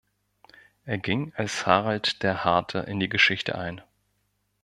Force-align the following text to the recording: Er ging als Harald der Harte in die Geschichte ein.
Er 0.83 0.97
ging 0.97 1.31
als 1.35 1.67
Harald 1.67 2.23
der 2.23 2.43
Harte 2.43 2.79
in 2.79 2.99
die 2.99 3.07
Geschichte 3.07 3.55
ein. 3.55 3.81